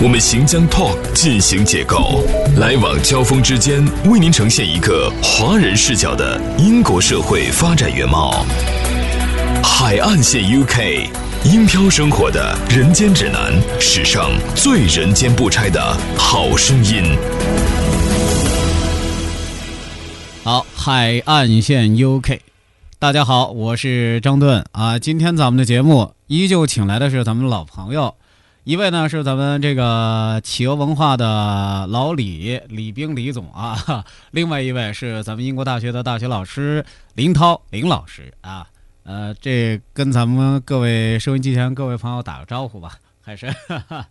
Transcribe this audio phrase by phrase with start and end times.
[0.00, 2.24] 我们行将 Talk 进行解构，
[2.58, 8.44] 来往交锋之间，为您呈现一个华人视角的英国社会发展原貌。
[9.62, 11.08] 海岸线 UK，
[11.44, 17.04] 英漂生活的人间指南，史上最人间不拆的好声音。
[20.42, 22.40] 好，海岸线 UK，
[22.98, 24.98] 大家好，我是张顿啊。
[24.98, 28.16] 今天咱们的节目依旧请来的是咱们老朋友，
[28.64, 38.68] 一位呢是咱们这个企鹅文化的老李李冰李总啊， 另外一位是咱们英国大学的大学老师林涛林老师啊。
[39.02, 43.52] 呃，这跟咱们各位收音机前各位朋友打个招呼吧，还是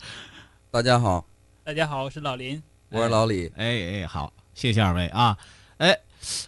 [0.69, 1.25] 大家好，
[1.63, 2.61] 大家好，我是老林。
[2.89, 3.49] 我是老李。
[3.55, 5.37] 哎哎，好，谢谢二位啊。
[5.77, 5.97] 哎，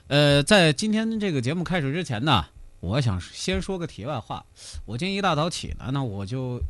[0.08, 2.46] 呃，在今天这个节目开始之前呢，
[2.82, 4.44] 我想先说个题外话。
[4.84, 6.62] 我今天一大早起来呢，我就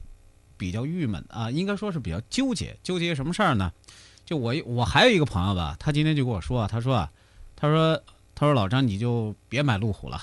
[0.64, 2.78] 比较郁闷啊，应该说是比较纠结。
[2.84, 3.70] 纠结什么事儿呢？
[4.24, 7.12] 就我我还有一个朋友吧，他今天就跟我说啊，他说啊，
[7.58, 8.02] 他说
[8.34, 10.22] 他说老张你就别买路虎了，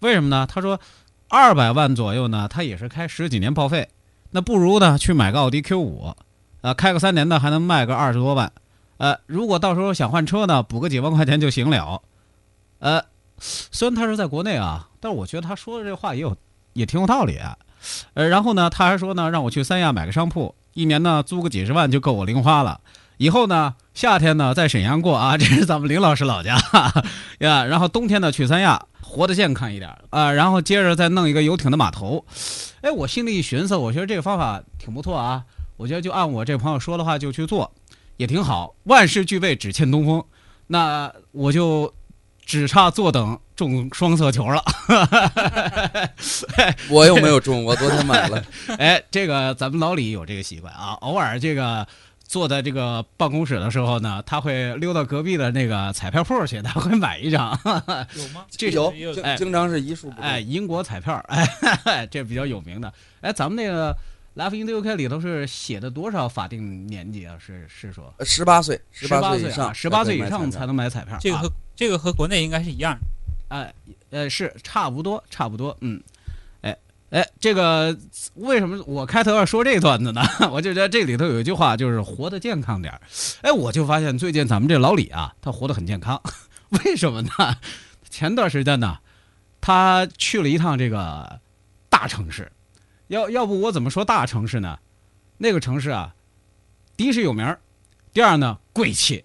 [0.00, 0.48] 为什么呢？
[0.48, 0.80] 他说
[1.28, 3.88] 二百万左右呢，他也是开十几年报废，
[4.32, 6.12] 那不如呢去买个奥迪 Q 五，
[6.62, 8.52] 啊，开个三年呢还能卖个二十多万。
[8.96, 12.02] 呃，如果到时候想换车呢，补个几万块钱就行了。
[12.80, 13.04] 呃，
[13.38, 16.36] 虽然他是在国内啊，但是我觉得他说的这话也有
[16.72, 17.38] 也挺有道理。
[18.14, 22.80] 呃，然后呢，他还说呢，让我去三亚买个商铺，一年呢租个几十万就够我零花了。
[23.18, 26.56] 以后呢，夏天呢在沈阳过啊，这是咱们林老师老家
[27.38, 27.64] 呀。
[27.64, 30.32] 然后冬天呢去三亚，活得健康一点啊。
[30.32, 32.24] 然后接着再弄一个游艇的码头。
[32.80, 35.44] 哎，我心里一寻思，我觉得这个方法挺不错啊。
[35.76, 37.70] 我觉得就按我这朋友说的话就去做。
[38.18, 40.22] 也挺好，万事俱备，只欠东风。
[40.66, 41.92] 那我就
[42.44, 44.62] 只差坐等中双色球了。
[46.90, 48.44] 我又没有中，我昨天买了。
[48.78, 51.86] 哎，这个咱们老李有这个习惯啊，偶尔这个
[52.26, 57.58] 坐在这个办公室的时候呢，他会溜到隔壁的那个彩票铺去，他会买一张。
[57.64, 58.44] 有吗？
[58.50, 58.92] 这有，
[59.22, 62.92] 哎经经常是一数不哎，英国彩票，哎，这比较有名的。
[63.20, 63.96] 哎，咱们那个。
[64.34, 67.36] Life in the UK 里头是写的多少法定年纪啊？
[67.38, 71.18] 是是说十八岁，十八岁以上，十八岁以上才能买彩票。
[71.20, 72.96] 这个和这个和国内应该是一样。
[73.48, 73.70] 哎，
[74.08, 75.76] 呃，是差不多，差不多。
[75.82, 76.02] 嗯，
[76.62, 76.74] 哎
[77.10, 77.94] 哎，这个
[78.36, 80.22] 为什么我开头要说这段子呢？
[80.50, 83.02] 我就觉得这里头有一句话，就是活得健康点儿。
[83.42, 86.18] 哎，我就发现最近咱们这老李啊，他活得很健康。
[86.84, 87.30] 为什么呢？
[88.08, 88.96] 前段时间呢，
[89.60, 91.38] 他去了一趟这个
[91.90, 92.50] 大城市。
[93.12, 94.78] 要要不我怎么说大城市呢？
[95.36, 96.14] 那个城市啊，
[96.96, 97.60] 第一是有名儿，
[98.10, 99.22] 第二呢贵气，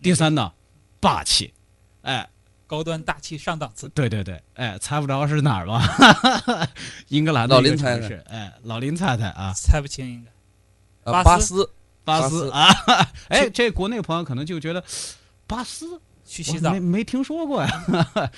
[0.00, 0.52] 第三呢
[1.00, 1.52] 霸气，
[2.00, 2.26] 哎，
[2.66, 3.90] 高端大气上档次。
[3.90, 6.66] 对对对，哎，猜不着是哪儿吧？
[7.08, 11.12] 英格兰的老林猜猜，哎，老林猜猜啊，猜不清应该。
[11.12, 11.70] 巴巴斯，
[12.04, 12.68] 巴斯啊，
[13.28, 14.82] 哎，这国内朋友可能就觉得
[15.46, 17.84] 巴斯去西藏没没听说过呀。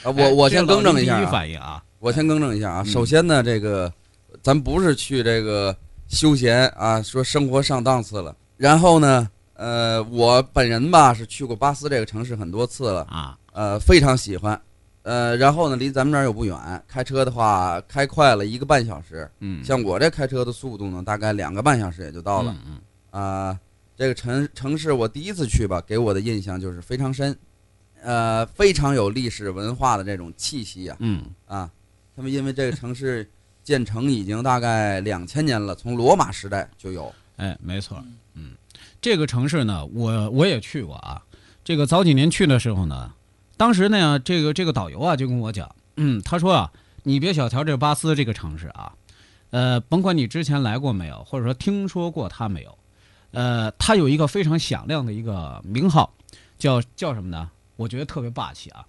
[0.02, 2.82] 啊，我我先更正一下第一反应啊，我先更正一下啊。
[2.84, 3.92] 嗯首先呢，这个
[4.48, 5.76] 咱不是去这个
[6.06, 8.34] 休闲啊，说生活上档次了。
[8.56, 14.58] 然后呢，呃，我本人吧是去过巴斯这个城市很多次了，啊，呃，非常喜欢。
[15.02, 19.30] 呃，然后呢，离咱们这儿又不远，开车的话开快了一个半小时。
[19.40, 22.56] 嗯，像我这开车的速度呢，大概两个半小时也就到了。
[22.66, 22.80] 嗯
[23.10, 23.60] 啊、
[23.98, 27.38] 这个城城市我第一次去吧，给我的印象就是非常深，
[28.00, 31.70] 呃，非常有历史文化的这种气息呀、嗯啊。
[32.16, 33.28] 他们因为这个城市
[33.68, 37.14] 建成已经大概两千年了，从罗马时代就有。
[37.36, 38.02] 哎，没错。
[38.32, 38.52] 嗯
[38.98, 41.22] 这个城市呢，我我也去过啊。
[41.62, 43.12] 这个早几年去的时候呢，
[43.58, 46.72] 当时呢，这个这个导游啊就跟我讲，嗯，他说啊，
[47.02, 48.94] 你别小瞧这巴斯这个城市啊，
[49.50, 52.78] 呃，甭管你之前来过没有，或者说听说过它没有，
[53.32, 56.14] 呃，它有一个非常响亮的一个名号，
[56.58, 57.50] 叫叫什么呢？
[57.76, 58.86] 我觉得特别霸气啊，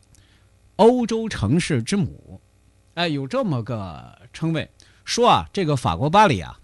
[0.77, 2.39] 欧洲城市之母，
[2.94, 4.69] 哎，有这么个称谓。
[5.09, 6.59] 说啊，这个法国巴黎啊，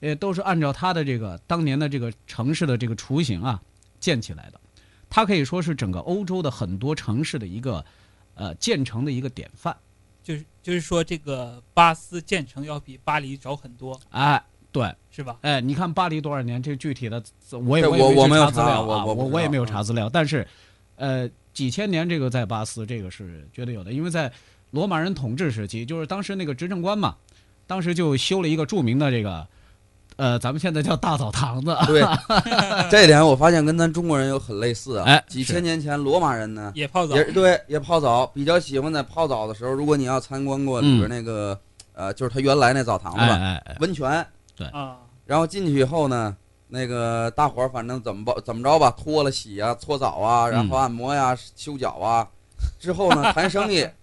[0.00, 3.60] 呃，都是按照它的这个当年的这个城市的这个雏形啊
[3.98, 4.60] 建起来的，
[5.08, 7.82] 它可以说是整个欧洲的很多城市的一个
[8.34, 9.74] 呃建成的一个典范。
[10.22, 14.40] 就是就是说，这个巴斯建成要比巴黎早很多，哎，
[14.70, 15.38] 对，是吧？
[15.40, 16.62] 哎，你看巴黎多少年？
[16.62, 17.20] 这具体的
[17.50, 20.46] 我也我我我没有查资料啊，我我我也没有查资料，但是
[20.94, 24.32] 呃，几千年这个在巴斯这个是绝对有的，因为在
[24.70, 27.16] 罗马人统治时期，就是当时那个执政官嘛，
[27.72, 29.46] 当时就修了一个著名的这个，
[30.16, 31.74] 呃，咱们现在叫大澡堂子。
[31.86, 32.02] 对，
[32.92, 35.06] 这点我发现跟咱中国人有很类似啊。
[35.06, 37.16] 哎几千年前罗马人呢，也泡澡。
[37.16, 41.58] 也，对，也泡澡，比较喜欢在泡澡的时候，如果你要参观过里边那个，
[41.94, 44.06] 呃，就是他原来那澡堂子，哎哎哎，温泉，
[44.70, 46.36] 啊，然后进去以后呢，
[46.68, 52.28] 那个大伙儿反正怎么吧怎么着吧，脱了洗啊，搓澡啊，然后按摩呀、修脚啊，
[52.78, 53.94] 之后呢谈生意，哎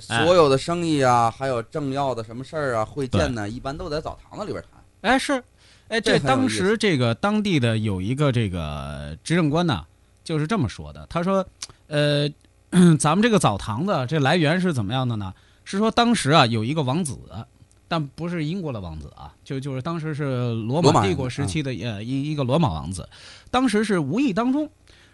[0.00, 4.82] 所有的生意啊，还有政要的什么事儿啊、会见呢，一般都在澡堂子里边谈。
[5.02, 5.42] 哎是，
[5.88, 9.84] 哎这当时这个当地的有一个这个执政官呢，
[10.24, 11.46] 就是这么说的，他说，
[11.86, 12.28] 呃，
[12.98, 15.34] 咱们这个澡堂子这来源是怎么样的呢？
[15.64, 17.18] 是说当时啊有一个王子。
[17.90, 23.08] 但不是英国的王子啊，就就是当时是罗马帝国时期的呃一一个罗马王子，
[23.50, 24.68] 当时是无意当中，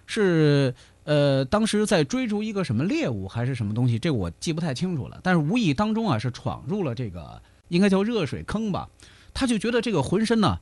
[0.06, 5.20] 是呃当时在追逐一个什么猎物还是什么东西，这个我记不太清楚了。
[5.22, 8.88] 但是无意当中啊是闯入了这个应该叫热水坑吧，
[9.32, 10.58] 他就觉得这个浑身呢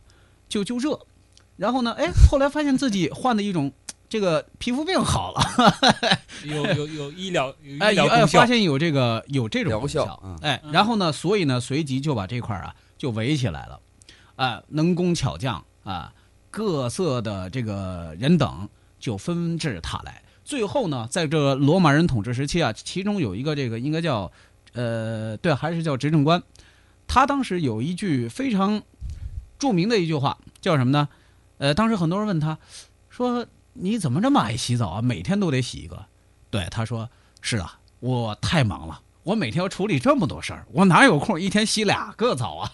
[0.49, 1.01] 就就热，
[1.57, 3.73] 然后呢哎后来发现自己患的一种
[4.09, 5.41] 这个皮肤病好了，
[6.45, 13.81] 有有有医疗哎有哎发，现有这个有这种疗效哎，然后呢，所以呢，随即就把这块啊就围起来了，
[14.37, 16.13] 啊，能工巧匠啊，
[16.51, 18.69] 各色的这个人等
[18.99, 20.23] 就纷至沓来。
[20.53, 24.31] 最后呢，在这罗马人统治时期啊，其中有一个这个应该叫
[24.75, 26.43] 呃，对，还是叫执政官，
[27.07, 28.83] 他当时有一句非常
[29.59, 31.09] 著名的一句话，叫什么呢？
[31.57, 32.59] 呃，当时很多人问他
[33.09, 35.01] 说：“你怎么这么爱洗澡啊？
[35.01, 36.05] 每天都得洗一个。”
[36.53, 37.09] 对，他说
[37.41, 42.73] ：“是啊，我太忙了，我每天要处理这么多事儿，我哪有空一天洗俩个澡啊？”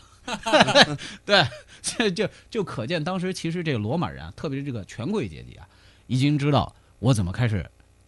[1.25, 1.47] 对，
[1.81, 5.65] 这就就可见当时其实这个罗马人啊，特别是这个权贵阶级啊，
[6.09, 7.65] 已经知道我怎么开始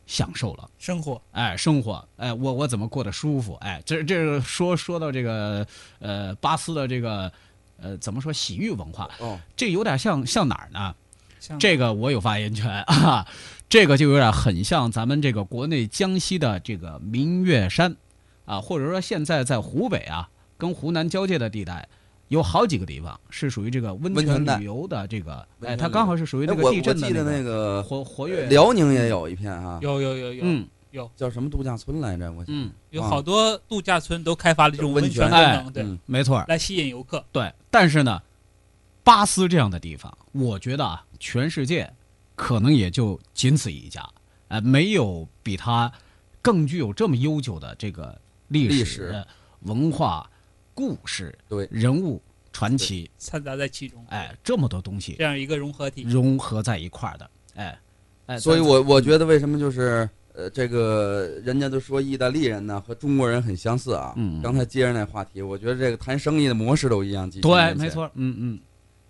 [0.07, 0.69] 享受了。
[0.79, 3.55] 生活哎，生活，哎，我我怎么过得舒服？
[3.61, 5.67] 哎，这这说说到这个
[5.99, 7.33] 呃巴斯的这个
[7.81, 10.95] 呃怎么说洗浴文化，哦，这有点像像哪儿呢？
[11.59, 13.27] 这个我有发言权 啊，
[13.69, 17.97] 这个就有点很像咱们这个国内江西的这个明月山
[18.45, 20.29] 啊，或者说现在在湖北啊
[20.59, 21.89] 跟湖南交界的地带。
[22.31, 30.44] 有好几个地方是属于这个温温泉旅游的这个，哎，它刚好是属于那个地震的那那个活活跃，辽宁也有一片啊，有有有有。
[30.44, 30.67] 嗯。
[30.93, 31.11] 有。
[31.17, 32.31] 叫什么度假村来着？
[32.32, 35.99] 我想嗯，有好多度假村都开发了这种温泉功哎能，对，嗯。
[36.06, 37.25] 没错，来吸引游客。
[37.32, 38.23] 对，但是呢，
[39.03, 41.93] 巴斯这样的地方，我觉得啊，全世界
[42.37, 44.09] 可能也就仅此一家，
[44.47, 45.91] 呃，没有比它
[46.41, 49.25] 更具有这么悠久的这个历史、历史。
[49.65, 50.31] 文化、
[50.81, 52.19] 故事、对人物
[52.50, 56.03] 传奇，掺杂在其中，哎，这么多东西这样一个融合体。
[56.05, 57.79] 融合在一块儿的，哎，
[58.25, 64.15] 哎，所以我我觉得为什么就是呃，这个人家都说意大利人呢和中国人很相似啊。
[64.17, 67.29] 嗯刚才接着那话题，我觉得这个谈生意的模式都一样。
[67.31, 67.91] 对，没。
[67.91, 68.61] 错，嗯嗯，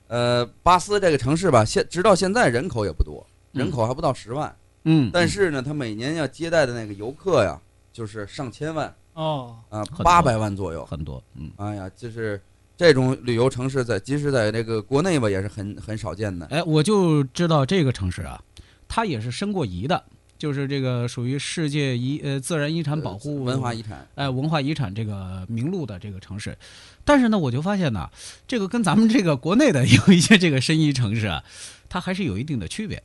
[0.08, 7.60] 呃，巴斯这个城市吧，现直到现在人口也不多，嗯人口还不到十万，嗯，但是呢，他每年要接待的那个游客呀，
[7.92, 10.82] 就是上千万哦，啊，八百万左右。
[10.86, 12.40] 很多，嗯，哎呀，就是
[12.74, 16.46] 这种旅游城市在，即使在这个国内吧，也是很很少见的。
[16.46, 18.42] 哎，我就知道这个城市啊，
[18.88, 20.02] 它也是申过遗的，
[20.38, 26.56] 就是这个属于世界遗呃自然遗产保护文化遗产，哎文化遗产这个名录的这个城市，
[27.04, 28.08] 但是呢，我就发现呢，
[28.48, 31.44] 这个跟咱们这个国内的 有一些这个申遗城市啊，
[31.90, 33.02] 它还是有一定的区别。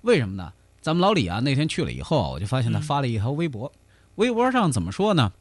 [0.00, 0.52] 为什么呢？
[0.80, 3.70] 咱们老李啊，那天去了以后啊，我就发现他嗯发了一条微博，
[4.16, 5.32] 微博上怎么说呢？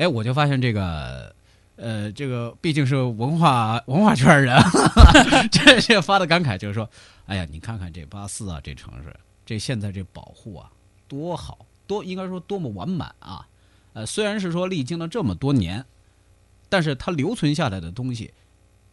[0.00, 1.34] 哎，我就发现这个。
[1.82, 4.54] 呃，这个毕竟是文化文化圈人，
[5.50, 6.86] 这这发的感慨就是说，
[7.24, 9.16] 哎呀，你看看这巴斯啊，这城市，
[9.46, 10.70] 这现在这保护啊，
[11.08, 13.48] 多好，多应该说多么完满啊！
[13.94, 15.82] 呃，虽然是说历经了这么多年，
[16.68, 18.30] 但是它留存下来的东西，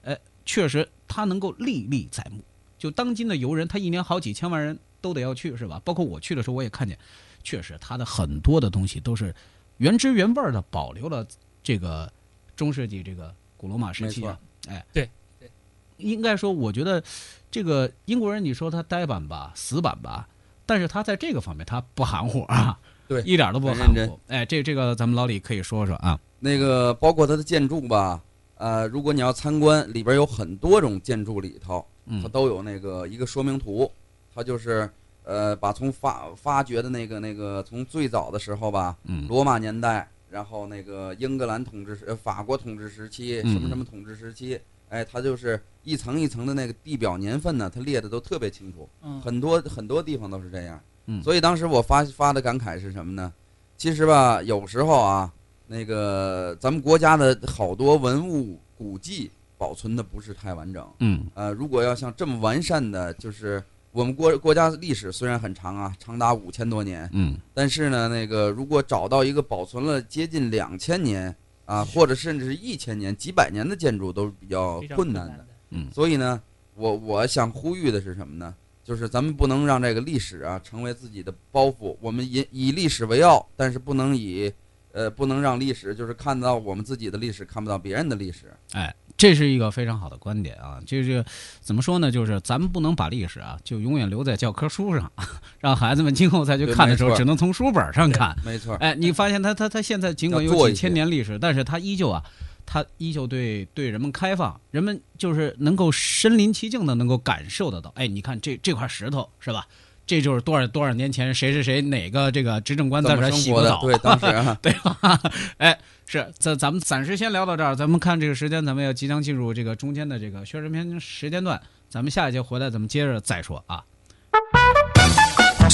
[0.05, 2.41] 哎，确实它能够历历在目。
[2.77, 5.81] 就当今的游人，他一年好几千万人都得要去，是吧？
[5.83, 6.97] 包括我去的时候，我也看见，
[7.43, 9.35] 确实它的很多的东西都是
[9.77, 11.25] 原汁原味的保留了
[11.63, 12.11] 这个
[12.55, 15.09] 中世纪这个古罗马时期啊，哎，对。
[15.39, 15.49] 对，
[15.97, 17.03] 应该说，我觉得
[17.49, 20.27] 这个英国人，你说他呆板吧、死板吧，
[20.65, 23.21] 但是他在这个方面他不含糊啊，对。
[23.23, 24.19] 一点都不含糊。
[24.27, 28.21] 哎，这这个咱们老李可以说说啊，那个包括它的建筑吧，
[28.55, 33.91] 呃，如果你要参观，里边有很多种建筑里头，它嗯都有那个一个说明图，
[34.33, 34.89] 它就是
[35.27, 44.57] 呃，把从发发掘的那个那个从最早的时候吧，嗯罗马年代，然后那个英格兰统治时、呃法国统治时期，嗯什么什么统治时期，
[44.87, 50.79] 哎，它就是一层一层的那个地表年份呢，它列的都特别清楚，嗯，很多很多地方都是这样。
[51.07, 53.33] 嗯所以当时我发发的感慨是什么呢？
[53.75, 55.29] 其实吧，有时候啊，
[55.67, 60.89] 那个咱们国家的好多文物古迹保存的不是太完整。
[60.99, 63.61] 嗯呃，如果要像这么完善的，就是
[63.97, 71.35] 我们国国家历史虽然很长啊，长达五千多年，嗯但是呢，那个如果找到一个保存了接近两千年
[71.65, 75.37] 啊，或者甚至是一千年、几百年的建筑，都是比较困难的。
[75.37, 75.47] 的。
[75.71, 76.39] 嗯所以呢，
[76.75, 78.53] 我我想呼吁的是什么呢？
[78.83, 81.97] 就是咱们不能让这个历史啊成为自己的包袱。
[81.99, 84.53] 我们以以历史为傲，但是不能以
[84.97, 88.51] 呃不能让历史就是看到我们自己的历史，看不到别人的历史。
[88.71, 90.79] 哎，这是一个非常好的观点啊！
[90.87, 91.23] 就是
[91.61, 92.09] 怎么说呢？
[92.09, 95.11] 就是咱们不能把历史啊，就永远留在教科书上，
[95.61, 98.35] 让孩子们今后再去看的时候，只能从书本上看。
[98.43, 102.23] 没错，哎，你发现他他他现在尽管有几千年历史，但是他依旧啊，
[102.65, 107.93] 他依旧对对人们开放，人们就是能够身临其境的能够感受得到。
[107.95, 109.67] 哎，你看这这块石头是吧？
[110.07, 113.31] 这就是多少多少年前谁谁谁哪个这个执政官在怎这儿？
[113.31, 114.97] 洗过澡，对，当时啊， 对吧？
[115.59, 117.75] 哎，是，咱咱们暂时先聊到这儿。
[117.75, 121.61] 咱们看这个时间，咱们要即将进入这个中间的这个宣传片时间段。
[121.89, 123.83] 咱们下一节回来，咱们接着再说啊。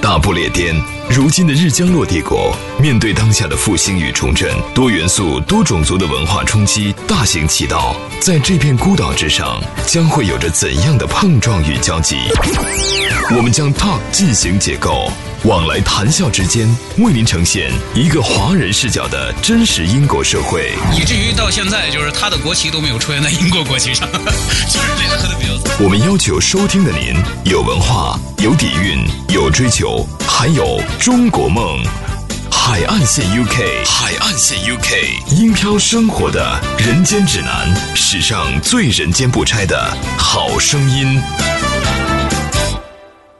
[0.00, 0.74] 大不列颠，
[1.10, 12.16] 如今的日将落帝国，面对当下的复兴与重振，多元素、多种族的文化冲击大行其道，在这片孤岛之上，将会有着怎样的碰撞与交集？
[13.36, 15.12] 我们将 Talk 进行解构，
[15.44, 16.66] 往来谈笑之间，
[16.98, 20.72] 为您呈现一个华人视角的真实英国社会。
[20.92, 24.08] 以至于到现在，就是他的国旗都没有出现在英国国旗上，
[25.82, 27.14] 我们要求收听的您
[27.50, 29.02] 有文化、有底蕴、
[29.34, 31.82] 有追求，还有中国梦。
[32.52, 39.74] 海岸线 UK，海岸线 UK，英漂生活的人间指南，史上最人间不拆的
[40.18, 41.18] 好声音。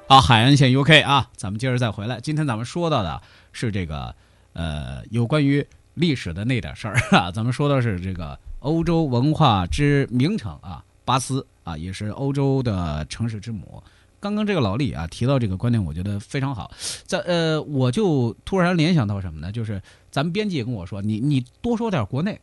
[0.08, 2.20] 啊，海岸线 UK 啊，咱们接着再回来。
[2.22, 3.20] 今天咱们说到的
[3.52, 4.14] 是这个
[4.54, 7.30] 呃，有关于历史的那点事儿 啊。
[7.30, 13.82] 咱们说的是这个欧洲文化之名城啊，巴斯啊，也是欧洲的城市之母。
[14.20, 16.70] 刚刚这个老李啊提到这个观点，我觉得非常好。
[17.04, 19.50] 在呃，我就突然联想到什么呢？
[19.50, 22.38] 就是咱们编辑也跟我说，你你多说点国内。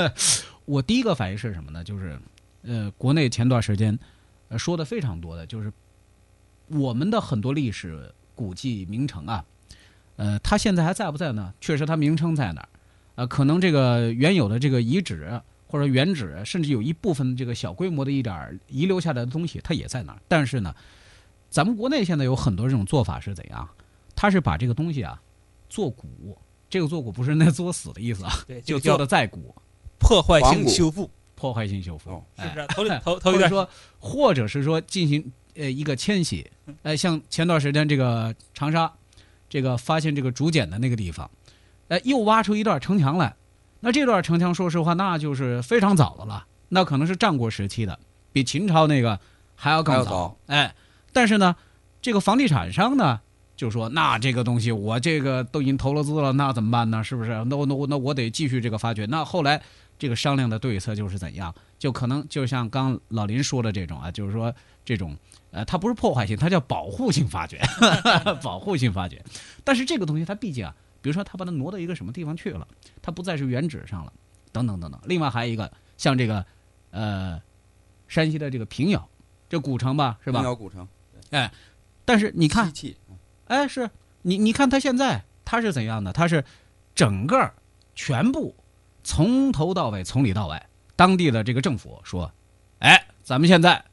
[0.66, 1.82] 我第一个反应是什么呢？
[1.82, 2.18] 就是
[2.62, 3.98] 呃，国内前段时间
[4.58, 5.72] 说的非常多的就是。
[6.68, 9.44] 我们的很多历史古迹名城啊，
[10.16, 11.52] 呃，它现在还在不在呢？
[11.60, 12.68] 确实，它名称在那儿，
[13.16, 15.42] 呃，可能这个原有的这个遗址
[15.72, 20.20] 或者原址，甚至有一部分这个小规模的一点遗留下来的东西，它也在那儿。
[20.28, 20.74] 但是呢，
[21.48, 23.66] 咱们国内现在有很多这种做法是怎样？
[24.14, 25.18] 它是把这个东西啊
[25.70, 26.38] 做古，
[26.68, 29.54] 这个做古不是那作死的意思啊，对， 就做的再古，
[29.98, 32.66] 破坏性修复，破坏性修复哦，是不哎是？
[32.68, 36.50] 头 头头一段或者说，或者是说进行呃一个迁徙，
[36.82, 38.92] 呃，像前段时间这个长沙，
[39.48, 41.30] 这个发现这个竹简的那个地方，
[41.88, 43.34] 呃，又挖出一段城墙来。
[43.84, 47.98] 那这段城墙，说实话，那就是非常早的了，那可能是战国时期的，
[48.32, 49.18] 比秦朝那个
[49.56, 50.36] 还要更早。
[50.46, 50.74] 哎，
[51.12, 51.56] 但是呢，
[52.00, 53.20] 这个房地产商呢，
[53.56, 57.02] 就说那这个东西我这个都已经投了资了，那怎么办呢？
[57.02, 57.44] 是不是？
[57.46, 59.04] 那我那我那我得继续这个发掘。
[59.06, 59.60] 那后来
[59.98, 61.52] 这个商量的对策就是怎样？
[61.76, 65.16] 就可能就像刚老林说的这种啊，就是说这种
[65.50, 67.60] 呃，它不是破坏性，它叫保护性发掘，
[68.44, 69.20] 保护性发掘。
[69.64, 70.72] 但是这个东西它毕竟啊，
[71.02, 72.66] 比如说他把它挪到一个什么地方去了，
[73.02, 74.12] 它不再是原址上了，
[74.52, 74.98] 等等等等。
[75.04, 76.46] 另外还有一个像这个
[76.90, 77.42] 呃
[78.08, 79.08] 山西的这个平遥，
[79.50, 80.88] 这古城吧，是吧平遥古城，
[81.30, 81.52] 哎
[82.04, 82.72] 但是你看
[83.46, 83.90] 哎，是
[84.22, 86.12] 你你看它现在它是怎样的？
[86.12, 86.44] 它是
[86.94, 87.52] 整个
[87.94, 88.54] 全部
[89.04, 92.32] 从头到尾，从里到外，当地的这个政府说，
[92.78, 93.84] 哎，咱们现在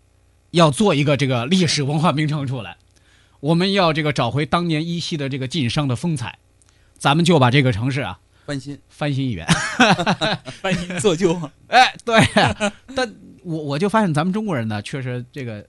[0.51, 2.77] 要做一个这个历史文化名城出来，
[3.39, 6.39] 我们要这个找回当年依稀的这个晋商的风采，
[6.99, 9.47] 咱们就把这个城市啊翻新，翻新一遍。
[10.61, 12.19] 翻新做旧， 哎，对，
[12.95, 15.65] 但我我就发现咱们中国人呢，确实这个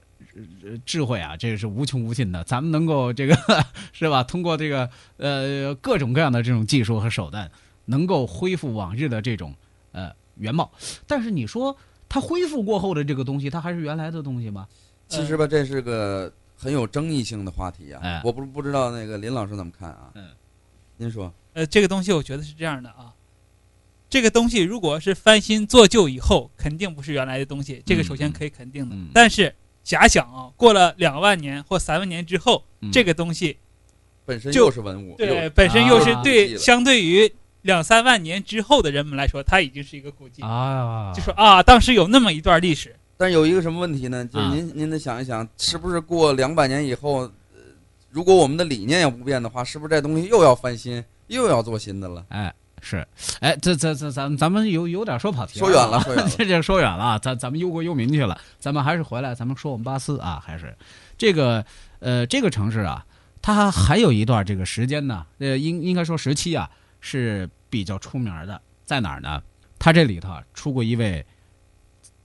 [0.63, 2.43] 呃智慧啊，这个是无穷无尽的。
[2.43, 3.35] 咱们能够这个
[3.93, 4.23] 是吧？
[4.23, 7.49] 通过这个呃各种各样的这种技术和手段，
[7.85, 9.55] 能够恢复往日的这种
[9.91, 10.69] 呃原貌。
[11.07, 11.75] 但是你说
[12.09, 14.67] 它恢复过后的这个东西，它还是原来的东西吗？
[15.07, 18.21] 其实吧，这是个很有争议性的话题哎啊。
[18.25, 20.09] 我不不知道那个林老师怎么看啊？
[20.15, 20.29] 嗯，
[21.01, 23.11] 您说，呃，这个东西我觉得是这样的啊，
[24.07, 28.95] 这个东西如果是翻新做旧以后，肯定不是原来的东西，这个首先可以肯定的。
[28.95, 29.51] 嗯但是
[29.83, 33.57] 假想啊，过了两万年或三万年之后，嗯这个东西
[34.25, 40.43] 本身就是文物，对本身又是啊对了相对于两三万年之后的人们来说，它已经是一个古迹。
[40.43, 44.23] 啊，就说啊，当时有那么一段历史，但有一个什么问题呢？
[44.23, 47.31] 就是啊您、您得想一想，是不是过两百年以后，呃，
[48.11, 52.25] 如果我们的理念要不变的话，是不是这东西又要翻新，又要做新的了？
[52.29, 53.07] 哎是，
[53.39, 60.75] 哎这这这咱咱们有有点说跑题说远了啊说远了这这说远了啊，咱咱们忧国忧民去了，咱们还是回来，咱们说我们巴斯啊，还是
[61.17, 61.63] 这个
[61.99, 63.05] 呃这个城市啊，
[63.41, 69.41] 它还有一段这个时间呢，呃应应该说时期啊是比较出名的，在哪儿呢？
[69.79, 71.25] 它这里头啊出过一位。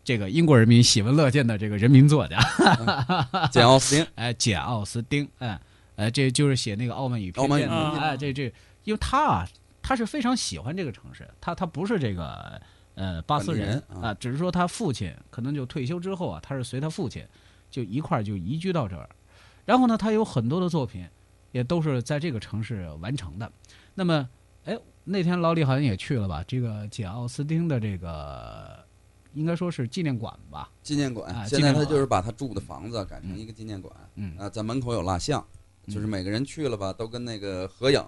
[0.03, 2.39] 这个英国人民喜闻乐见的这个人民作家，
[3.51, 5.61] 简奥斯汀， 哎，简奥斯汀，哎，
[5.97, 8.45] 哎，这就是写那个《傲慢与偏见》的，哎，这这，
[8.85, 9.49] 因为他啊，
[9.83, 12.61] 他是非常喜欢这个城市，他他不是这个
[12.95, 17.27] 呃巴斯人啊，只是说他父亲可能就退休之后啊，他是随他父亲
[17.71, 19.09] 就一块儿就移居到这儿，
[19.65, 21.07] 然后呢，他有很多的作品
[21.53, 23.51] 也都是在这个城市完成的。
[23.95, 24.29] 那么，
[24.65, 26.45] 哎，那天老李好像也去了吧？
[26.47, 28.85] 这个简奥斯汀的这个
[29.33, 30.71] 应该说是纪念馆吧？
[30.83, 35.56] 纪念馆，啊现在他就是把他住的房子改成一个纪念馆，嗯啊，在门口有蜡像，嗯
[35.89, 38.03] 就是每个人去了吧，都跟那个合影。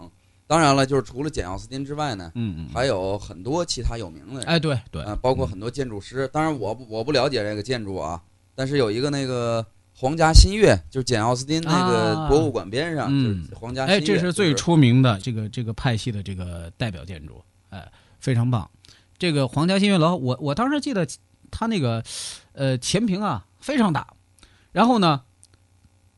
[0.46, 6.26] 当然了，就是除了简奥斯汀之外呢，嗯嗯，还有很多其他有名的人，哎，对对，啊，包括很多建筑师。
[6.28, 8.18] 当然我不我不了解这个建筑啊，
[8.54, 17.86] 但是有一个那个皇家新月，就是简奥斯汀那啊个博物馆边上，嗯就是皇家新月，哎，这是最出名的这个这个派系的这个代表建筑，哎，
[18.18, 18.70] 非常棒。
[19.18, 21.06] 这个皇家新月楼，我我当时记得
[21.50, 22.02] 它那个
[22.52, 24.14] 呃前屏啊非常大，
[24.72, 25.20] 然后呢，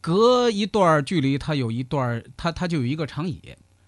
[0.00, 3.40] 隔一段距离它有一段，它它就有一个长椅。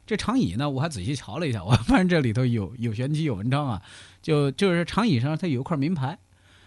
[0.04, 3.82] 这长椅呢，我还仔细瞧了一下， 我发现这里头有有玄机有文章啊，
[4.20, 6.18] 就就是长椅上它有一块名牌，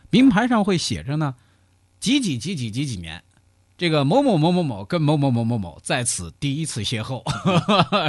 [0.10, 1.36] 名牌上会写着呢
[2.00, 3.24] 几几几几几几年。
[3.78, 7.22] 这个某某某某某跟某某某某某在此第一次邂逅，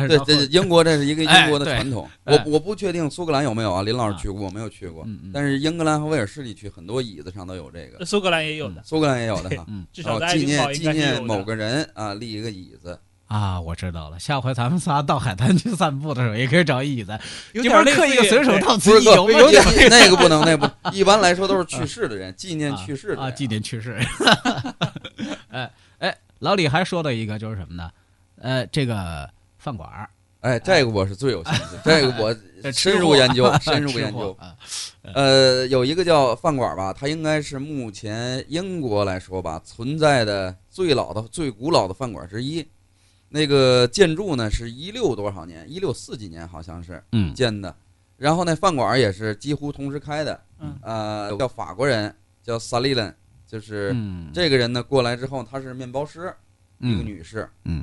[0.06, 2.08] 对对，英国这是一个哎英国的传统。
[2.24, 5.04] 哎我我不确定苏格兰有没有啊，林老师啊去过，我没有去过。
[5.34, 9.64] 但是英格兰和威尔士地区很多椅子上都有这个，苏格兰也有的，苏格兰也有的哈。
[9.66, 10.88] 嗯 至少纪念纪。
[10.90, 12.98] 念某个人啊，立一个椅子。
[13.26, 17.18] 啊，我知道了，下回咱们仨到海滩去散步的时候，也可以找椅子，
[17.54, 23.98] 有点刻一个随手到不是此一游有点那个不能，那不一般来说都是去世的人，纪念去世的人啊，纪念去世。
[25.56, 27.90] 哎哎，老李还说到一个，就是什么呢？
[28.38, 34.36] 呃，这个饭馆儿哎，这个我是最有兴趣， 这个我深入研究，深入研究。
[34.38, 34.54] 啊，
[35.14, 42.66] 呃，有一个叫饭馆吧，它应该是目前英国来说吧存在的最老的、最古老的饭馆之一。
[43.30, 45.66] 那个建筑呢是一六多少年？
[45.68, 47.74] 一六四几年好像是嗯建的。
[48.18, 50.40] 然后那饭馆也是几乎同时开的。
[50.60, 53.14] 嗯呃，叫法国人叫萨利伦，
[53.56, 56.32] 就是嗯，这个人呢过来之后，她是面包师，
[56.78, 57.48] 一个嗯女士。
[57.64, 57.82] 嗯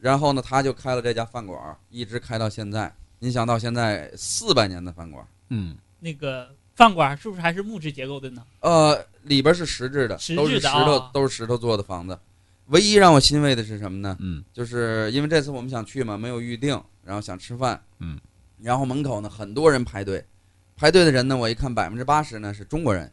[0.00, 2.92] 然后呢，他就开了这家饭馆，一直开到现在。
[3.20, 8.44] 你想到现在四百年的饭馆，嗯那个饭馆是不是还是木质结构的呢？
[8.62, 12.18] 呃，里边是实质的，实都是石质的啊，头都是石头做的房子。
[12.66, 14.16] 唯一让我欣慰的是什么呢？
[14.18, 18.18] 嗯就是因为这次我们想去嘛，没有预定，然后想吃饭，嗯，
[18.58, 20.26] 然后门口呢很多人排队，
[20.74, 23.12] 排队的人呢，我一看百分之八十呢是中国人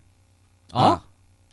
[0.71, 1.05] 啊，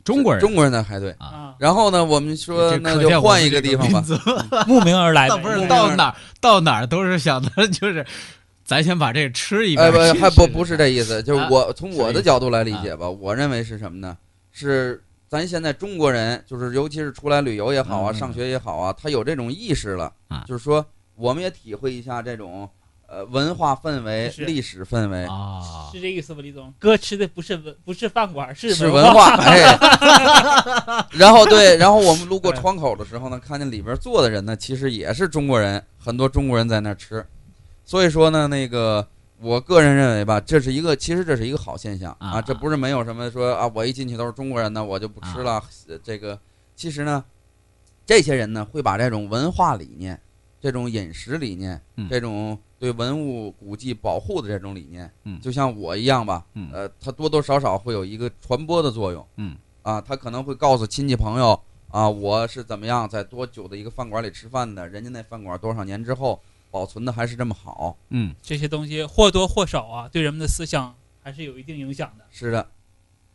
[0.06, 0.40] 中国人。
[0.40, 1.10] 中国人在排队。
[1.18, 4.02] 啊，啊，然后呢，我们说那就换一个个地方吧。
[4.66, 8.06] 慕名而来的，不 是慕名而来到哪儿到哪儿都是想的，就是
[8.64, 9.86] 咱先把这个吃一遍。
[9.86, 14.16] 哎不， 还不不是这意思，就是啊我从我的角度来理解吧，我认为是什么呢？
[14.52, 18.14] 是咱现在中国人，就是尤其是出来旅游也好啊，嗯。
[18.14, 20.84] 上学也好啊，他有这种意识了啊，就是说
[21.16, 22.68] 我们也体会一下这种
[23.06, 25.24] 呃文化氛围、历史氛围。
[25.24, 25.60] 啊。
[25.92, 26.72] 是这意思吧，李总？
[26.78, 29.78] 哥吃的不是文不是饭馆，是是文文化， 哎，
[31.12, 37.24] 然后对，然后我们路过窗口的时候呢，看见里边坐的人呢，其实也是中国人，很多中国人在那儿吃，
[37.84, 39.06] 所以说呢，那个
[39.40, 42.10] 我个人认为吧，这是一个，其实这是一个好现象。
[42.18, 45.62] 啊啊，这不是没有什么说啊，我一进去都是中国人呢，我就不吃了。
[45.88, 46.38] 呃这个
[46.74, 47.24] 其实呢，
[48.04, 50.20] 这些人呢会把这种文化理念、
[50.60, 59.26] 这种饮食理念、嗯这种对文物古迹保护的这种理念，嗯就像我一样吧，嗯呃，它多多少少会有一个传播的作用。
[59.36, 61.58] 嗯啊，他可能会告诉亲戚朋友
[61.90, 66.40] 啊，我是怎么样在多久的一个饭馆里吃饭的，人家那饭馆多少年之后
[66.72, 67.96] 保存的还是这么好。
[68.10, 70.92] 嗯这些东西或多或少啊，对人们的思想
[71.22, 72.24] 还是有一定影响的。
[72.30, 72.68] 是的，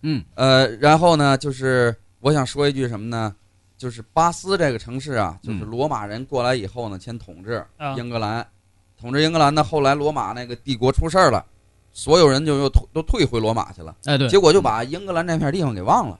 [0.02, 3.34] 嗯呃，然后呢，就是我想说一句什么呢？
[3.82, 8.48] 就是巴斯这个城市啊，就是嗯罗马人过来以后呢，先统治啊英格兰，
[8.96, 11.44] 统治英格兰呢，后来罗马那个帝国出事儿了，
[11.92, 16.20] 所有人就又退都退回罗马去了，哎对，结果就把英格兰这片地方给忘了，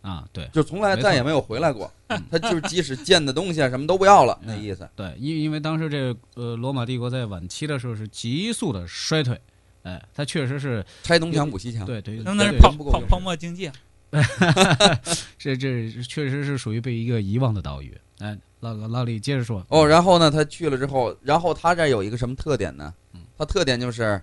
[0.00, 1.92] 啊对就从来再也没有回来过。
[2.30, 4.88] 他就是即使建的东西啊什么都不要了，那意思。
[4.96, 9.38] 对，因因为当时这个呃罗马帝国在晚期的时候是急速的衰退，
[9.82, 13.74] 哎，他确实是拆东墙补西墙，对对，那那是对泡泡泡沫经济啊，
[15.38, 17.96] 这这确实是属于被一个遗忘的岛屿。
[18.18, 19.64] 哎，老老李接着说。
[19.68, 23.20] 哦，然后呢，他去了之后，然后他这有一个什么特点呢嗯？
[23.36, 24.22] 他特点就是，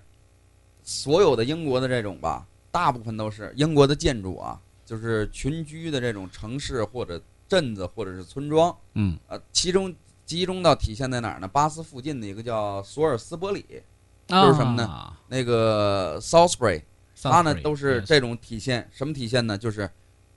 [0.84, 9.94] 所有的英国的这种吧，大部分都是英国的建筑啊，就是群居的这种城市或者镇子或者是村庄，嗯呃，其中
[10.26, 11.48] 集中到体现在哪儿呢？
[11.48, 13.84] 巴斯附近的一个叫索尔斯伯里，
[14.30, 16.82] 啊，就是什么呢那个 Salisbury，
[17.32, 19.58] 它呢都是这种体现，什么体现呢？
[19.58, 19.90] 就是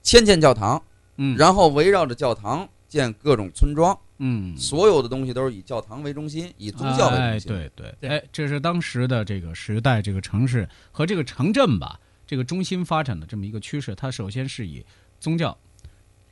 [0.03, 0.81] 先建教堂，
[1.17, 3.97] 嗯，然后围绕着教堂建各种村庄。
[4.19, 7.51] 嗯，所有的东西都是以教堂为中心，以宗教为哎，中心。
[7.51, 13.93] 对对，对哎，这是当时的这个时代，这个城市和这个城镇吧，这个中心发展的这么一个趋势。
[13.93, 14.83] 它首先是以
[15.19, 15.55] 宗教，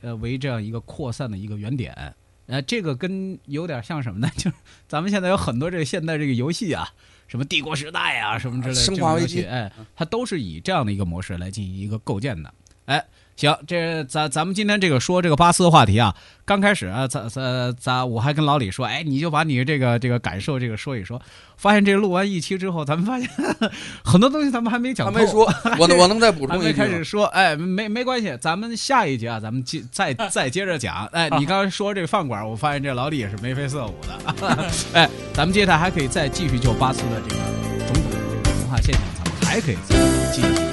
[0.00, 2.14] 呃，为这样一个扩散的一个原点。
[2.46, 4.28] 呃，这个跟有点像什么呢？
[4.36, 4.56] 就是
[4.88, 6.88] 咱们现在有很多这个现代这个游戏啊，
[7.26, 12.52] 什么帝国时代啊，什么之类的生化危机哎，它都是以这样的一个模式来进行一个构建的。
[12.84, 13.04] 哎，
[13.36, 16.14] 行，这咱咱们今天这个说这个巴斯的话题啊，
[16.46, 21.20] 刚开始啊，咱咱咱我还跟老李说，哎，你就把你这个这个感受这个说一说。
[21.56, 23.28] 发现这个录完一期之后，咱们发现
[24.04, 26.72] 很多东西咱们还没讲透，他没说，我能我能再补充一？
[26.72, 31.06] 开始说，哎，没没关系，咱们下一节啊，咱们接再再接着讲。
[31.12, 34.70] 哎，你刚才说这个饭馆，我发现这老李也是眉飞色舞的。
[34.92, 37.42] 哎，咱们接下来还可以再继续就巴斯的这个
[37.86, 39.96] 种种的这个文化现象，咱们还可以再
[40.32, 40.65] 进行